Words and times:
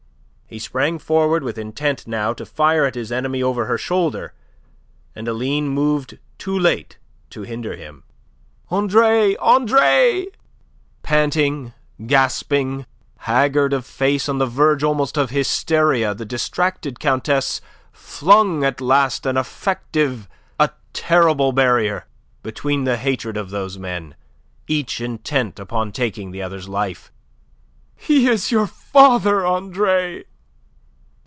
He 0.53 0.59
sprang 0.59 0.99
forward 0.99 1.43
with 1.43 1.57
intent 1.57 2.05
now 2.07 2.33
to 2.33 2.45
fire 2.45 2.83
at 2.83 2.95
his 2.95 3.09
enemy 3.09 3.41
over 3.41 3.67
her 3.67 3.77
shoulder, 3.77 4.33
and 5.15 5.25
Aline 5.25 5.69
moved 5.69 6.19
too 6.37 6.59
late 6.59 6.97
to 7.29 7.43
hinder 7.43 7.77
him. 7.77 8.03
"Andre! 8.69 9.37
Andre!" 9.37 10.25
Panting, 11.03 11.71
gasping, 12.05 12.85
haggard 13.19 13.71
of 13.71 13.85
face, 13.85 14.27
on 14.27 14.39
the 14.39 14.45
verge 14.45 14.83
almost 14.83 15.15
of 15.17 15.29
hysteria, 15.29 16.13
the 16.13 16.25
distracted 16.25 16.99
Countess 16.99 17.61
flung 17.93 18.65
at 18.65 18.81
last 18.81 19.25
an 19.25 19.37
effective, 19.37 20.27
a 20.59 20.71
terrible 20.91 21.53
barrier 21.53 22.07
between 22.43 22.83
the 22.83 22.97
hatred 22.97 23.37
of 23.37 23.51
those 23.51 23.77
men, 23.77 24.15
each 24.67 24.99
intent 24.99 25.59
upon 25.61 25.93
taking 25.93 26.31
the 26.31 26.41
other's 26.41 26.67
life. 26.67 27.09
"He 27.95 28.27
is 28.27 28.51
your 28.51 28.67
father, 28.67 29.45
Andre! 29.45 30.25